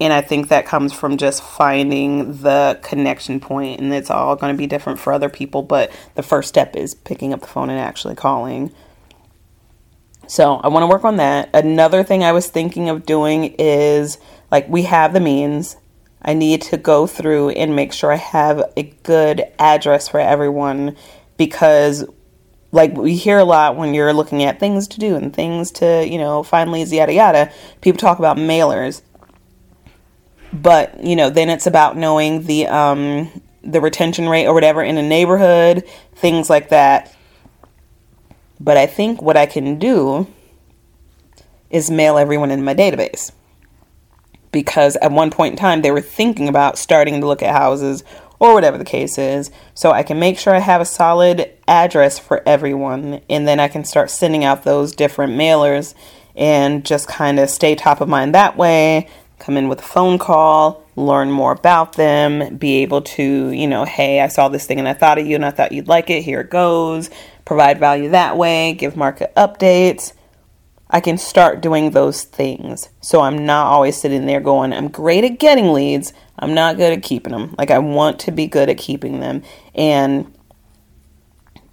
And 0.00 0.12
I 0.12 0.20
think 0.20 0.48
that 0.48 0.66
comes 0.66 0.92
from 0.92 1.16
just 1.16 1.44
finding 1.44 2.42
the 2.42 2.80
connection 2.82 3.38
point, 3.38 3.80
and 3.80 3.94
it's 3.94 4.10
all 4.10 4.34
going 4.34 4.52
to 4.52 4.58
be 4.58 4.66
different 4.66 4.98
for 4.98 5.12
other 5.12 5.28
people. 5.28 5.62
But 5.62 5.92
the 6.16 6.24
first 6.24 6.48
step 6.48 6.74
is 6.74 6.94
picking 6.94 7.32
up 7.32 7.40
the 7.40 7.46
phone 7.46 7.70
and 7.70 7.78
actually 7.78 8.16
calling. 8.16 8.72
So 10.26 10.56
I 10.56 10.68
want 10.68 10.82
to 10.82 10.88
work 10.88 11.04
on 11.04 11.18
that. 11.18 11.50
Another 11.54 12.02
thing 12.02 12.24
I 12.24 12.32
was 12.32 12.48
thinking 12.48 12.88
of 12.88 13.06
doing 13.06 13.54
is 13.58 14.18
like 14.50 14.68
we 14.68 14.82
have 14.84 15.12
the 15.12 15.20
means. 15.20 15.76
I 16.20 16.34
need 16.34 16.62
to 16.62 16.76
go 16.76 17.06
through 17.06 17.50
and 17.50 17.76
make 17.76 17.92
sure 17.92 18.12
I 18.12 18.16
have 18.16 18.62
a 18.76 18.84
good 19.02 19.44
address 19.58 20.08
for 20.08 20.20
everyone 20.20 20.96
because 21.36 22.04
like 22.72 22.94
we 22.96 23.14
hear 23.14 23.38
a 23.38 23.44
lot 23.44 23.76
when 23.76 23.92
you're 23.92 24.14
looking 24.14 24.42
at 24.42 24.58
things 24.58 24.88
to 24.88 24.98
do 24.98 25.14
and 25.14 25.32
things 25.32 25.70
to, 25.72 26.08
you 26.08 26.18
know, 26.18 26.42
find 26.42 26.72
leads, 26.72 26.92
yada 26.92 27.12
yada. 27.12 27.52
People 27.82 27.98
talk 27.98 28.18
about 28.18 28.38
mailers. 28.38 29.02
But, 30.54 31.02
you 31.02 31.14
know, 31.14 31.30
then 31.30 31.48
it's 31.48 31.66
about 31.66 31.96
knowing 31.96 32.44
the 32.44 32.66
um 32.66 33.30
the 33.62 33.80
retention 33.80 34.28
rate 34.28 34.46
or 34.46 34.54
whatever 34.54 34.82
in 34.82 34.98
a 34.98 35.02
neighborhood, 35.02 35.84
things 36.14 36.50
like 36.50 36.70
that. 36.70 37.14
But 38.58 38.76
I 38.76 38.86
think 38.86 39.20
what 39.20 39.36
I 39.36 39.46
can 39.46 39.78
do 39.78 40.26
is 41.70 41.90
mail 41.90 42.16
everyone 42.16 42.50
in 42.50 42.64
my 42.64 42.74
database. 42.74 43.32
Because 44.50 44.96
at 44.96 45.12
one 45.12 45.30
point 45.30 45.52
in 45.52 45.58
time, 45.58 45.82
they 45.82 45.90
were 45.90 46.02
thinking 46.02 46.48
about 46.48 46.76
starting 46.76 47.20
to 47.20 47.26
look 47.26 47.42
at 47.42 47.54
houses 47.54 48.04
or 48.42 48.54
whatever 48.54 48.76
the 48.76 48.84
case 48.84 49.18
is. 49.18 49.52
So 49.72 49.92
I 49.92 50.02
can 50.02 50.18
make 50.18 50.36
sure 50.36 50.52
I 50.52 50.58
have 50.58 50.80
a 50.80 50.84
solid 50.84 51.48
address 51.68 52.18
for 52.18 52.42
everyone, 52.44 53.20
and 53.30 53.46
then 53.46 53.60
I 53.60 53.68
can 53.68 53.84
start 53.84 54.10
sending 54.10 54.42
out 54.42 54.64
those 54.64 54.96
different 54.96 55.34
mailers 55.34 55.94
and 56.34 56.84
just 56.84 57.06
kind 57.06 57.38
of 57.38 57.48
stay 57.48 57.76
top 57.76 58.00
of 58.00 58.08
mind 58.08 58.34
that 58.34 58.56
way. 58.56 59.08
Come 59.38 59.56
in 59.56 59.68
with 59.68 59.78
a 59.78 59.84
phone 59.84 60.18
call, 60.18 60.84
learn 60.96 61.30
more 61.30 61.52
about 61.52 61.92
them, 61.92 62.56
be 62.56 62.82
able 62.82 63.02
to, 63.02 63.50
you 63.50 63.68
know, 63.68 63.84
hey, 63.84 64.20
I 64.20 64.26
saw 64.26 64.48
this 64.48 64.66
thing 64.66 64.80
and 64.80 64.88
I 64.88 64.94
thought 64.94 65.18
of 65.18 65.26
you 65.26 65.36
and 65.36 65.44
I 65.44 65.50
thought 65.50 65.70
you'd 65.70 65.86
like 65.86 66.10
it. 66.10 66.22
Here 66.22 66.40
it 66.40 66.50
goes. 66.50 67.10
Provide 67.44 67.78
value 67.78 68.08
that 68.10 68.36
way, 68.36 68.72
give 68.74 68.96
market 68.96 69.32
updates. 69.36 70.14
I 70.90 71.00
can 71.00 71.16
start 71.16 71.62
doing 71.62 71.90
those 71.92 72.24
things. 72.24 72.88
So 73.00 73.20
I'm 73.20 73.46
not 73.46 73.66
always 73.66 73.96
sitting 73.96 74.26
there 74.26 74.40
going, 74.40 74.72
I'm 74.72 74.88
great 74.88 75.24
at 75.24 75.38
getting 75.38 75.72
leads. 75.72 76.12
I'm 76.38 76.54
not 76.54 76.76
good 76.76 76.92
at 76.92 77.02
keeping 77.02 77.32
them. 77.32 77.54
Like 77.58 77.70
I 77.70 77.78
want 77.78 78.18
to 78.20 78.32
be 78.32 78.46
good 78.46 78.68
at 78.68 78.78
keeping 78.78 79.20
them. 79.20 79.42
And 79.74 80.32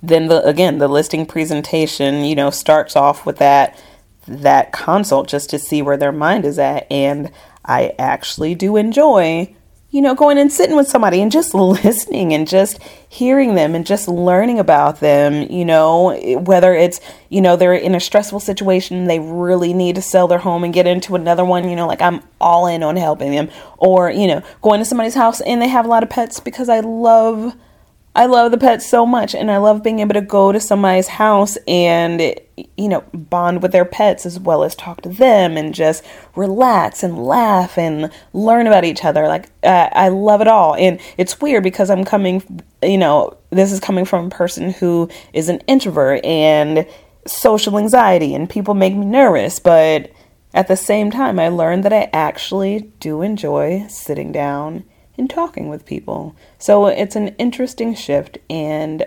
then 0.01 0.27
the 0.27 0.43
again, 0.45 0.77
the 0.77 0.87
listing 0.87 1.25
presentation, 1.25 2.23
you 2.25 2.35
know, 2.35 2.49
starts 2.49 2.95
off 2.95 3.25
with 3.25 3.37
that 3.37 3.81
that 4.27 4.71
consult 4.71 5.27
just 5.27 5.49
to 5.49 5.59
see 5.59 5.81
where 5.81 5.97
their 5.97 6.11
mind 6.11 6.45
is 6.45 6.59
at 6.59 6.85
and 6.91 7.31
I 7.65 7.93
actually 7.97 8.55
do 8.55 8.77
enjoy 8.77 9.55
you 9.91 10.01
know, 10.01 10.13
going 10.13 10.37
and 10.37 10.51
sitting 10.51 10.75
with 10.75 10.87
somebody 10.87 11.21
and 11.21 11.31
just 11.31 11.53
listening 11.55 12.33
and 12.33 12.47
just 12.47 12.79
hearing 13.07 13.55
them 13.55 13.73
and 13.73 13.85
just 13.85 14.07
learning 14.07 14.59
about 14.59 14.99
them, 14.99 15.49
you 15.49 15.65
know, 15.65 16.15
whether 16.39 16.75
it's, 16.75 16.99
you 17.29 17.41
know, 17.41 17.55
they're 17.55 17.73
in 17.73 17.95
a 17.95 17.99
stressful 17.99 18.39
situation, 18.39 19.05
they 19.05 19.19
really 19.19 19.73
need 19.73 19.95
to 19.95 20.01
sell 20.01 20.27
their 20.27 20.39
home 20.39 20.63
and 20.63 20.73
get 20.73 20.85
into 20.85 21.15
another 21.15 21.43
one, 21.43 21.67
you 21.67 21.75
know, 21.75 21.87
like 21.87 22.01
I'm 22.01 22.21
all 22.39 22.67
in 22.67 22.83
on 22.83 22.97
helping 22.97 23.31
them, 23.31 23.49
or, 23.77 24.11
you 24.11 24.27
know, 24.27 24.43
going 24.61 24.79
to 24.79 24.85
somebody's 24.85 25.15
house 25.15 25.41
and 25.41 25.61
they 25.61 25.67
have 25.67 25.85
a 25.85 25.89
lot 25.89 26.03
of 26.03 26.09
pets 26.09 26.39
because 26.39 26.69
I 26.69 26.81
love 26.81 27.55
I 28.15 28.25
love 28.25 28.51
the 28.51 28.57
pets 28.57 28.89
so 28.89 29.05
much 29.05 29.35
and 29.35 29.51
I 29.51 29.57
love 29.57 29.83
being 29.83 29.99
able 29.99 30.15
to 30.15 30.21
go 30.21 30.51
to 30.51 30.59
somebody's 30.59 31.07
house 31.07 31.57
and 31.67 32.35
you 32.75 32.89
know 32.89 33.01
bond 33.13 33.61
with 33.61 33.71
their 33.71 33.85
pets 33.85 34.25
as 34.25 34.39
well 34.39 34.63
as 34.63 34.75
talk 34.75 35.01
to 35.01 35.09
them 35.09 35.55
and 35.55 35.73
just 35.73 36.03
relax 36.35 37.03
and 37.03 37.23
laugh 37.23 37.77
and 37.77 38.11
learn 38.33 38.65
about 38.65 38.83
each 38.83 39.05
other. 39.05 39.27
Like 39.27 39.49
uh, 39.63 39.89
I 39.91 40.09
love 40.09 40.41
it 40.41 40.47
all. 40.47 40.75
And 40.75 40.99
it's 41.17 41.39
weird 41.39 41.63
because 41.63 41.89
I'm 41.89 42.03
coming 42.03 42.61
you 42.81 42.97
know 42.97 43.37
this 43.51 43.71
is 43.71 43.79
coming 43.79 44.05
from 44.05 44.25
a 44.25 44.29
person 44.29 44.71
who 44.71 45.09
is 45.33 45.47
an 45.47 45.59
introvert 45.67 46.25
and 46.25 46.87
social 47.27 47.77
anxiety 47.77 48.33
and 48.33 48.49
people 48.49 48.73
make 48.73 48.95
me 48.95 49.05
nervous 49.05 49.59
but 49.59 50.11
at 50.53 50.67
the 50.67 50.77
same 50.77 51.11
time 51.11 51.39
I 51.39 51.49
learned 51.49 51.83
that 51.83 51.93
I 51.93 52.09
actually 52.11 52.91
do 52.99 53.21
enjoy 53.21 53.85
sitting 53.87 54.31
down 54.31 54.83
in 55.19 55.27
talking 55.27 55.67
with 55.67 55.85
people. 55.85 56.33
So 56.57 56.87
it's 56.87 57.17
an 57.17 57.29
interesting 57.37 57.93
shift, 57.93 58.37
and 58.49 59.03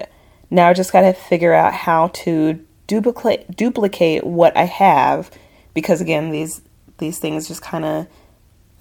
now 0.50 0.68
I 0.68 0.74
just 0.74 0.92
got 0.92 1.00
to 1.00 1.14
figure 1.14 1.54
out 1.54 1.72
how 1.72 2.08
to 2.08 2.64
duplicate 2.86 3.56
duplicate 3.56 4.24
what 4.24 4.54
I 4.56 4.64
have, 4.64 5.30
because 5.72 6.00
again, 6.00 6.30
these 6.30 6.60
these 6.98 7.18
things 7.18 7.48
just 7.48 7.62
kind 7.62 7.84
of 7.84 8.06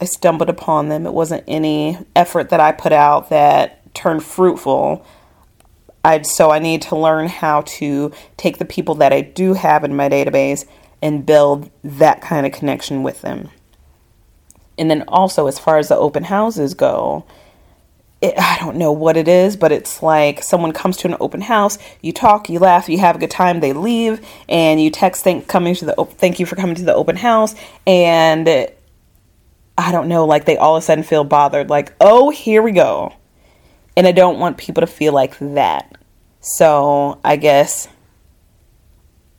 I 0.01 0.05
stumbled 0.05 0.49
upon 0.49 0.89
them. 0.89 1.07
It 1.07 1.13
wasn't 1.13 1.45
any 1.47 1.97
effort 2.15 2.49
that 2.49 2.59
I 2.59 2.73
put 2.73 2.91
out 2.91 3.29
that 3.29 3.93
turned 3.95 4.23
fruitful. 4.23 5.05
I 6.03 6.23
so 6.23 6.51
I 6.51 6.59
need 6.59 6.81
to 6.83 6.97
learn 6.97 7.29
how 7.29 7.61
to 7.61 8.11
take 8.35 8.57
the 8.57 8.65
people 8.65 8.95
that 8.95 9.13
I 9.13 9.21
do 9.21 9.53
have 9.53 9.85
in 9.85 9.95
my 9.95 10.09
database 10.09 10.65
and 11.01 11.25
build 11.25 11.71
that 11.83 12.21
kind 12.21 12.45
of 12.45 12.51
connection 12.51 13.03
with 13.03 13.21
them. 13.21 13.49
And 14.81 14.89
then 14.89 15.03
also, 15.07 15.45
as 15.45 15.59
far 15.59 15.77
as 15.77 15.89
the 15.89 15.95
open 15.95 16.23
houses 16.23 16.73
go, 16.73 17.23
it, 18.19 18.33
I 18.35 18.57
don't 18.57 18.77
know 18.77 18.91
what 18.91 19.15
it 19.15 19.27
is, 19.27 19.55
but 19.55 19.71
it's 19.71 20.01
like 20.01 20.41
someone 20.41 20.71
comes 20.71 20.97
to 20.97 21.07
an 21.07 21.15
open 21.19 21.41
house, 21.41 21.77
you 22.01 22.11
talk, 22.11 22.49
you 22.49 22.57
laugh, 22.57 22.89
you 22.89 22.97
have 22.97 23.15
a 23.15 23.19
good 23.19 23.29
time, 23.29 23.59
they 23.59 23.73
leave, 23.73 24.25
and 24.49 24.81
you 24.81 24.89
text 24.89 25.23
thank 25.23 25.47
coming 25.47 25.75
to 25.75 25.85
the 25.85 25.93
thank 26.17 26.39
you 26.39 26.47
for 26.47 26.55
coming 26.55 26.73
to 26.77 26.83
the 26.83 26.95
open 26.95 27.15
house, 27.15 27.53
and 27.85 28.49
I 29.77 29.91
don't 29.91 30.07
know, 30.07 30.25
like 30.25 30.45
they 30.45 30.57
all 30.57 30.77
of 30.77 30.81
a 30.81 30.83
sudden 30.83 31.03
feel 31.03 31.23
bothered, 31.25 31.69
like 31.69 31.93
oh 32.01 32.31
here 32.31 32.63
we 32.63 32.71
go, 32.71 33.13
and 33.95 34.07
I 34.07 34.13
don't 34.13 34.39
want 34.39 34.57
people 34.57 34.81
to 34.81 34.87
feel 34.87 35.13
like 35.13 35.37
that. 35.37 35.95
So 36.39 37.19
I 37.23 37.35
guess 37.35 37.87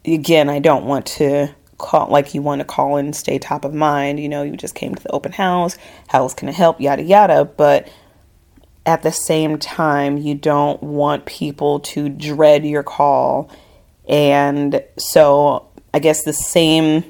again, 0.05 0.49
I 0.49 0.61
don't 0.61 0.85
want 0.85 1.07
to 1.07 1.53
call 1.83 2.09
like 2.09 2.33
you 2.33 2.41
want 2.41 2.61
to 2.61 2.65
call 2.65 2.97
and 2.97 3.15
stay 3.15 3.39
top 3.39 3.67
of 3.67 3.75
mind. 3.75 4.19
You 4.21 4.29
know, 4.29 4.43
you 4.43 4.57
just 4.57 4.75
came 4.75 4.95
to 4.95 5.03
the 5.03 5.11
open 5.11 5.33
house. 5.33 5.77
How 6.09 6.21
else 6.21 6.33
can 6.33 6.49
I 6.49 6.53
help? 6.53 6.81
Yada 6.81 7.03
yada. 7.03 7.45
But 7.45 7.89
at 8.87 9.03
the 9.03 9.13
same 9.13 9.59
time, 9.59 10.17
you 10.17 10.35
don't 10.35 10.83
want 10.83 11.27
people 11.27 11.81
to 11.81 12.09
dread 12.09 12.65
your 12.65 12.83
call. 12.83 13.51
And 14.09 14.83
so 14.97 15.69
I 15.93 15.99
guess 15.99 16.25
the 16.25 16.33
same 16.33 17.05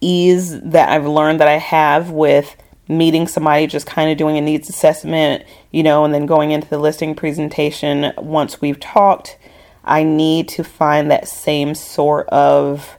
ease 0.00 0.60
that 0.60 0.90
I've 0.90 1.06
learned 1.06 1.40
that 1.40 1.48
I 1.48 1.56
have 1.56 2.10
with 2.10 2.54
meeting 2.88 3.26
somebody, 3.26 3.66
just 3.66 3.86
kind 3.86 4.10
of 4.10 4.18
doing 4.18 4.36
a 4.36 4.40
needs 4.40 4.68
assessment, 4.68 5.44
you 5.70 5.82
know, 5.82 6.04
and 6.04 6.12
then 6.12 6.26
going 6.26 6.50
into 6.50 6.68
the 6.68 6.78
listing 6.78 7.14
presentation 7.14 8.12
once 8.18 8.60
we've 8.60 8.78
talked. 8.78 9.38
I 9.84 10.02
need 10.02 10.48
to 10.48 10.64
find 10.64 11.10
that 11.10 11.28
same 11.28 11.74
sort 11.74 12.28
of 12.28 12.98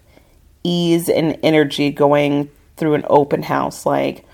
ease 0.65 1.07
and 1.09 1.37
energy 1.43 1.91
going 1.91 2.49
through 2.75 2.95
an 2.95 3.05
open 3.09 3.43
house. 3.43 3.85
Like, 3.85 4.25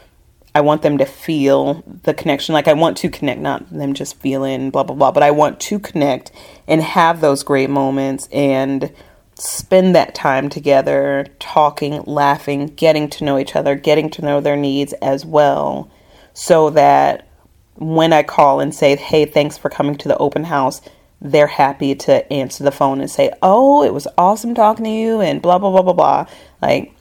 I 0.53 0.61
want 0.61 0.81
them 0.81 0.97
to 0.97 1.05
feel 1.05 1.83
the 2.03 2.13
connection. 2.13 2.53
Like, 2.53 2.67
I 2.67 2.73
want 2.73 2.97
to 2.97 3.09
connect, 3.09 3.39
not 3.39 3.69
them 3.69 3.93
just 3.93 4.17
feeling 4.19 4.69
blah, 4.69 4.83
blah, 4.83 4.95
blah, 4.95 5.11
but 5.11 5.23
I 5.23 5.31
want 5.31 5.59
to 5.61 5.79
connect 5.79 6.31
and 6.67 6.81
have 6.81 7.21
those 7.21 7.43
great 7.43 7.69
moments 7.69 8.27
and 8.31 8.91
spend 9.35 9.95
that 9.95 10.13
time 10.13 10.49
together, 10.49 11.25
talking, 11.39 12.03
laughing, 12.03 12.67
getting 12.67 13.09
to 13.09 13.23
know 13.23 13.39
each 13.39 13.55
other, 13.55 13.75
getting 13.75 14.09
to 14.11 14.21
know 14.21 14.39
their 14.41 14.57
needs 14.57 14.93
as 14.93 15.25
well, 15.25 15.89
so 16.33 16.69
that 16.69 17.27
when 17.75 18.13
I 18.13 18.21
call 18.23 18.59
and 18.59 18.75
say, 18.75 18.95
hey, 18.95 19.25
thanks 19.25 19.57
for 19.57 19.69
coming 19.69 19.95
to 19.97 20.07
the 20.07 20.17
open 20.17 20.43
house, 20.43 20.81
they're 21.21 21.47
happy 21.47 21.93
to 21.93 22.33
answer 22.33 22.63
the 22.63 22.71
phone 22.71 22.99
and 22.99 23.09
say, 23.09 23.31
"Oh, 23.41 23.83
it 23.83 23.93
was 23.93 24.07
awesome 24.17 24.55
talking 24.55 24.85
to 24.85 24.91
you," 24.91 25.21
and 25.21 25.41
blah 25.41 25.59
blah 25.59 25.69
blah 25.69 25.83
blah 25.83 25.93
blah. 25.93 26.25
Like, 26.61 26.93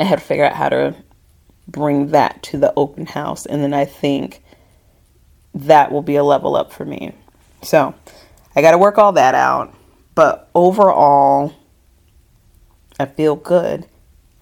I 0.00 0.04
had 0.04 0.18
to 0.18 0.24
figure 0.24 0.44
out 0.44 0.54
how 0.54 0.70
to 0.70 0.94
bring 1.68 2.08
that 2.08 2.42
to 2.44 2.58
the 2.58 2.72
open 2.76 3.06
house, 3.06 3.44
and 3.44 3.62
then 3.62 3.74
I 3.74 3.84
think 3.84 4.42
that 5.54 5.92
will 5.92 6.02
be 6.02 6.16
a 6.16 6.24
level 6.24 6.56
up 6.56 6.72
for 6.72 6.84
me. 6.84 7.12
So, 7.62 7.94
I 8.54 8.62
got 8.62 8.70
to 8.72 8.78
work 8.78 8.96
all 8.98 9.12
that 9.12 9.34
out, 9.34 9.74
but 10.14 10.48
overall, 10.54 11.52
I 12.98 13.06
feel 13.06 13.36
good. 13.36 13.86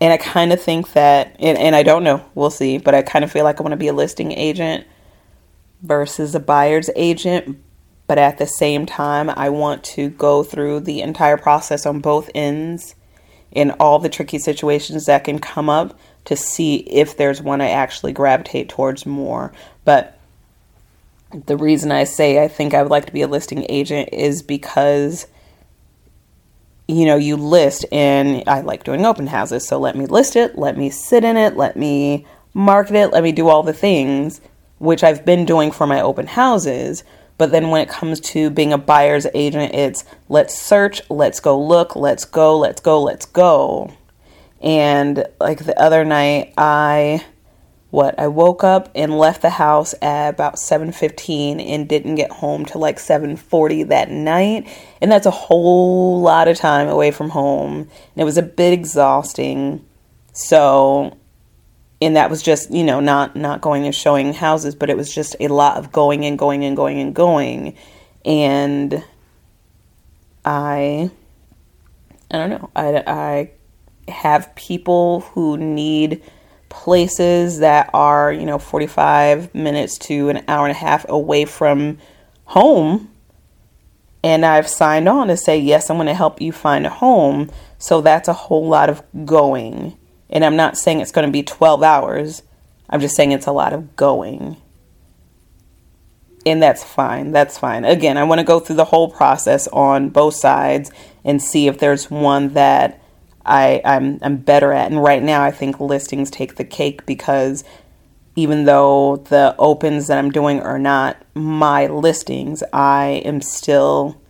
And 0.01 0.13
I 0.13 0.17
kind 0.19 0.53
of 0.53 0.61
think 0.61 0.93
that, 0.93 1.35
and, 1.39 1.57
and 1.57 1.75
I 1.75 1.83
don't 1.83 2.05
know, 2.05 2.25
we'll 2.35 2.51
see, 2.51 2.79
but 2.79 2.95
I 2.95 3.03
kind 3.03 3.25
of 3.25 3.33
feel 3.33 3.45
like 3.45 3.59
I 3.59 3.63
want 3.63 3.73
to 3.73 3.77
be 3.77 3.89
a 3.89 3.93
listing 3.93 4.33
agent 4.33 4.87
versus 5.83 6.35
a 6.35 6.41
buyer's 6.41 6.91
agent 6.95 7.59
but 8.07 8.19
at 8.19 8.39
the 8.39 8.47
same 8.47 8.87
time, 8.87 9.31
I 9.31 9.49
want 9.49 9.83
to 9.85 10.11
go 10.11 10.43
through 10.43 10.81
the 10.81 11.01
entire 11.01 11.37
process 11.37 11.87
on 11.87 12.01
both 12.01 12.31
ends 12.35 12.95
in 13.51 13.71
all 13.73 13.99
the 13.99 14.09
tricky 14.09 14.39
situations 14.39 15.07
that 15.07 15.25
can 15.25 15.39
come 15.39 15.71
up 15.71 15.99
to 16.27 16.37
see 16.37 16.77
if 16.77 17.17
there's 17.17 17.41
one 17.41 17.61
I 17.61 17.71
actually 17.71 18.13
gravitate 18.13 18.69
towards 18.69 19.07
more. 19.07 19.53
But 19.85 20.19
the 21.47 21.57
reason 21.57 21.93
I 21.93 22.05
say 22.05 22.43
I 22.43 22.49
think 22.49 22.75
I 22.75 22.83
would 22.83 22.91
like 22.91 23.07
to 23.07 23.13
be 23.13 23.23
a 23.23 23.29
listing 23.29 23.67
agent 23.69 24.11
is 24.13 24.43
because 24.43 25.27
you 26.87 27.07
know, 27.07 27.17
you 27.17 27.37
list 27.37 27.87
and 27.91 28.47
I 28.47 28.61
like 28.61 28.85
doing 28.85 29.07
open 29.07 29.27
houses, 29.27 29.67
so 29.67 29.79
let 29.79 29.97
me 29.97 30.05
list 30.05 30.37
it, 30.37 30.59
let 30.59 30.77
me 30.77 30.91
sit 30.91 31.25
in 31.25 31.39
it, 31.39 31.57
let 31.57 31.77
me 31.77 32.27
market 32.53 32.95
it, 32.95 33.11
let 33.11 33.23
me 33.23 33.33
do 33.33 33.49
all 33.49 33.63
the 33.63 33.73
things 33.73 34.43
which 34.79 35.03
I've 35.03 35.25
been 35.25 35.47
doing 35.47 35.71
for 35.71 35.87
my 35.87 36.01
open 36.03 36.27
houses 36.27 37.03
but 37.37 37.51
then 37.51 37.71
when 37.71 37.83
it 37.83 37.89
comes 37.89 38.21
to 38.21 38.51
being 38.51 38.73
a 38.73 38.79
buyer's 38.79 39.27
agent, 39.35 39.75
it's 39.75 40.05
let's 40.29 40.57
search, 40.57 41.03
let's 41.11 41.41
go 41.41 41.61
look, 41.61 41.97
let's 41.97 42.25
go, 42.25 42.59
let's 42.59 42.81
go, 42.81 43.03
let's 43.03 43.27
go. 43.27 43.93
And 44.61 45.27
like 45.41 45.65
the 45.65 45.79
other 45.81 46.05
night, 46.05 46.55
I 46.57 47.25
what 47.91 48.19
I 48.19 48.27
woke 48.27 48.65
up 48.65 48.91
and 48.97 49.17
left 49.17 49.41
the 49.41 49.51
house 49.51 49.95
at 50.03 50.31
about 50.31 50.57
7:15 50.57 51.61
and 51.61 51.89
didn't 51.89 52.17
get 52.17 52.31
home 52.33 52.65
till 52.65 52.81
like 52.81 52.99
7:40 52.99 53.89
that 53.89 54.11
night. 54.11 54.67
And 55.01 55.13
that's 55.13 55.27
a 55.27 55.31
whole 55.31 56.21
lot 56.21 56.49
of 56.49 56.57
time 56.57 56.89
away 56.89 57.11
from 57.13 57.31
home. 57.31 57.81
And 57.83 57.89
it 58.17 58.25
was 58.25 58.37
a 58.37 58.43
bit 58.43 58.73
exhausting. 58.73 59.85
So 60.33 61.17
and 62.01 62.17
that 62.17 62.31
was 62.31 62.43
just 62.43 62.71
you 62.71 62.85
know 62.85 63.01
not 63.01 63.37
not 63.37 63.61
going 63.61 63.85
and 63.85 63.95
showing 63.95 64.33
houses 64.33 64.75
but 64.75 64.91
it 64.91 64.97
was 64.97 65.15
just 65.15 65.37
a 65.41 65.49
lot 65.49 65.77
of 65.77 65.93
going 65.93 66.25
and 66.25 66.39
going 66.39 66.65
and 66.65 66.77
going 66.77 67.01
and 67.01 67.15
going. 67.15 67.77
And 68.25 69.05
i 70.45 71.11
i 72.31 72.37
don't 72.39 72.51
know. 72.51 72.71
I 72.75 73.03
i 73.07 73.51
have 74.11 74.55
people 74.55 75.21
who 75.21 75.57
need 75.57 76.23
places 76.69 77.61
that 77.61 77.89
are 77.95 78.33
you 78.33 78.45
know 78.45 78.59
45 78.59 79.55
minutes 79.55 79.97
to 79.99 80.29
an 80.29 80.45
hour 80.49 80.67
and 80.67 80.77
a 80.77 80.79
half 80.79 81.09
away 81.09 81.45
from 81.45 81.99
home. 82.47 83.11
And 84.23 84.47
I've 84.47 84.69
signed 84.69 85.07
on 85.07 85.29
to 85.29 85.37
say 85.37 85.59
yes 85.59 85.91
I'm 85.91 85.97
going 85.97 86.07
to 86.07 86.15
help 86.15 86.41
you 86.41 86.51
find 86.51 86.87
a 86.87 86.91
home. 86.91 87.51
So 87.79 88.01
that's 88.01 88.27
a 88.27 88.33
whole 88.33 88.67
lot 88.67 88.89
of 88.89 89.03
going 89.25 89.99
and 90.35 90.45
I'm 90.45 90.57
not 90.57 90.77
saying 90.77 91.01
it's 91.01 91.13
going 91.13 91.27
to 91.27 91.33
be 91.33 91.45
12 91.45 91.83
hours. 91.83 92.43
I'm 92.91 93.01
just 93.01 93.15
saying 93.15 93.31
it's 93.31 93.47
a 93.47 93.53
lot 93.53 93.73
of 93.73 93.95
going. 93.95 94.57
And 96.45 96.63
that's 96.63 96.83
fine. 96.85 97.31
That's 97.31 97.57
fine. 97.57 97.85
Again, 97.85 98.19
I 98.19 98.25
want 98.25 98.41
to 98.41 98.45
go 98.45 98.61
through 98.61 98.77
the 98.77 98.85
whole 98.85 99.09
process 99.11 99.69
on 99.69 100.11
both 100.11 100.35
sides 100.35 100.91
and 101.25 101.41
see 101.41 101.69
if 101.69 101.79
there's 101.79 102.11
one 102.11 102.53
that 102.53 103.01
I, 103.47 103.81
I'm 103.85 104.19
I'm 104.21 104.37
better 104.39 104.73
at. 104.73 104.91
And 104.91 105.03
right 105.03 105.23
now 105.23 105.43
I 105.43 105.51
think 105.51 105.81
listings 105.81 106.31
take 106.31 106.57
the 106.57 106.65
cake 106.65 107.07
because 107.07 107.65
even 108.37 108.65
though 108.65 109.25
the 109.29 109.55
opens 109.59 110.09
that 110.09 110.19
I'm 110.19 110.31
doing 110.31 110.61
are 110.61 110.79
not 110.79 111.17
my 111.35 111.87
listings, 111.87 112.63
I 112.73 113.23
am 113.25 113.41
still, 113.41 114.21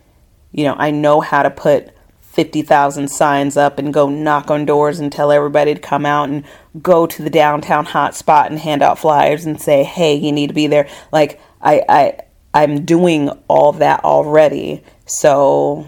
you 0.51 0.63
know, 0.65 0.75
I 0.77 0.91
know 0.91 1.21
how 1.21 1.43
to 1.43 1.49
put 1.49 1.94
50,000 2.35 3.07
signs 3.07 3.55
up 3.55 3.79
and 3.79 3.93
go 3.93 4.09
knock 4.09 4.51
on 4.51 4.65
doors 4.65 4.99
and 4.99 5.09
tell 5.09 5.31
everybody 5.31 5.73
to 5.73 5.79
come 5.79 6.05
out 6.05 6.27
and 6.27 6.43
go 6.81 7.07
to 7.07 7.23
the 7.23 7.29
downtown 7.29 7.85
hotspot 7.85 8.47
and 8.47 8.59
hand 8.59 8.81
out 8.81 8.99
flyers 8.99 9.45
and 9.45 9.59
say, 9.59 9.83
"Hey, 9.83 10.15
you 10.15 10.33
need 10.33 10.47
to 10.47 10.53
be 10.53 10.67
there." 10.67 10.89
Like 11.13 11.39
I 11.61 11.81
I 11.87 12.19
I'm 12.53 12.83
doing 12.83 13.29
all 13.47 13.71
that 13.73 14.03
already. 14.03 14.83
So 15.05 15.87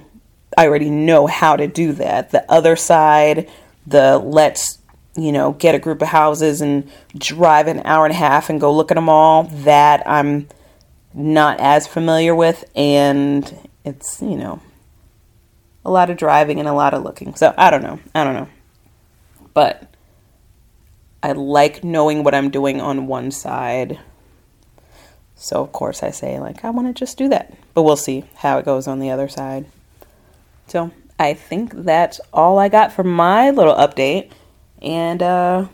I 0.58 0.68
already 0.68 0.90
know 0.90 1.28
how 1.28 1.58
to 1.58 1.68
do 1.68 1.92
that. 1.94 2.32
The 2.32 2.50
other 2.50 2.78
side, 2.78 3.50
the 3.86 4.18
let's, 4.18 4.80
you 5.18 5.34
know, 5.34 5.52
get 5.52 5.76
a 5.76 5.80
group 5.80 6.02
of 6.02 6.08
houses 6.08 6.62
and 6.62 6.90
drive 7.18 7.68
an 7.68 7.82
hour 7.84 8.06
and 8.06 8.14
a 8.14 8.18
half 8.18 8.50
and 8.50 8.60
go 8.62 8.74
look 8.74 8.90
at 8.90 8.96
them 8.96 9.10
all, 9.10 9.44
that 9.44 10.02
I'm 10.08 10.48
not 11.14 11.60
as 11.60 11.88
familiar 11.88 12.34
with 12.34 12.64
and 12.74 13.70
it's, 13.84 14.22
you 14.22 14.38
know, 14.38 14.62
a 15.88 15.92
lot 15.92 16.10
of 16.10 16.18
driving 16.18 16.60
and 16.60 16.68
a 16.68 16.74
lot 16.74 16.94
of 16.94 17.02
looking. 17.02 17.34
So 17.36 17.54
I 17.58 17.72
don't 17.72 17.82
know. 17.82 18.00
I 18.14 18.26
don't 18.26 18.34
know. 18.34 18.50
But 19.54 19.90
I 21.24 21.32
like 21.32 21.82
knowing 21.82 22.24
what 22.24 22.36
I'm 22.36 22.52
doing 22.52 22.82
on 22.82 23.08
one 23.08 23.32
side. 23.32 23.98
So 25.36 25.62
of 25.62 25.72
course 25.72 26.04
I 26.04 26.12
say 26.12 26.40
like 26.40 26.66
I 26.66 26.70
want 26.72 26.88
to 26.88 26.94
just 26.94 27.18
do 27.18 27.30
that. 27.30 27.58
But 27.74 27.84
we'll 27.84 27.96
see 27.96 28.26
how 28.36 28.58
it 28.58 28.66
goes 28.66 28.86
on 28.86 29.00
the 29.00 29.10
other 29.10 29.30
side. 29.30 29.66
So 30.68 30.92
I 31.18 31.34
think 31.34 31.72
that's 31.74 32.20
all 32.34 32.60
I 32.60 32.68
got 32.68 32.92
for 32.92 33.06
my 33.06 33.50
little 33.50 33.76
update. 33.76 34.32
And 34.82 35.24
uh, 35.24 35.68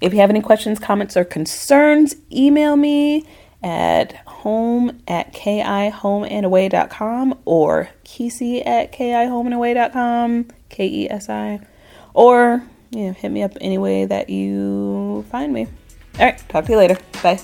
if 0.00 0.12
you 0.12 0.18
have 0.18 0.30
any 0.30 0.42
questions, 0.42 0.80
comments, 0.80 1.16
or 1.16 1.24
concerns, 1.24 2.16
email 2.32 2.74
me 2.74 3.26
at 3.62 4.21
home 4.42 5.00
at 5.06 5.32
kihomeandaway.com 5.32 7.38
or 7.44 7.90
kesi 8.04 8.66
at 8.66 8.92
kihomeandaway.com, 8.92 10.48
K 10.68 10.86
E 10.86 11.10
S 11.10 11.28
I, 11.28 11.60
or 12.12 12.62
you 12.90 13.06
know, 13.06 13.12
hit 13.12 13.30
me 13.30 13.42
up 13.42 13.52
any 13.60 13.78
way 13.78 14.04
that 14.04 14.28
you 14.28 15.24
find 15.30 15.52
me. 15.52 15.68
All 16.18 16.26
right, 16.26 16.42
talk 16.48 16.64
to 16.66 16.72
you 16.72 16.78
later. 16.78 16.98
Bye. 17.22 17.40